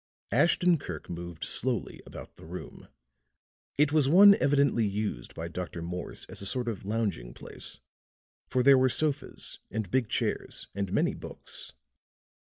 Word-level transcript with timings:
Ashton 0.31 0.79
Kirk 0.79 1.11
moved 1.11 1.43
slowly 1.43 2.01
about 2.07 2.35
the 2.37 2.43
room; 2.47 2.87
it 3.77 3.91
was 3.91 4.09
one 4.09 4.33
evidently 4.41 4.83
used 4.87 5.35
by 5.35 5.47
Dr. 5.47 5.83
Morse 5.83 6.25
as 6.25 6.41
a 6.41 6.45
sort 6.47 6.67
of 6.67 6.83
lounging 6.83 7.35
place, 7.35 7.79
for 8.47 8.63
there 8.63 8.79
were 8.79 8.89
sofas 8.89 9.59
and 9.69 9.91
big 9.91 10.09
chairs 10.09 10.65
and 10.73 10.91
many 10.91 11.13
books. 11.13 11.73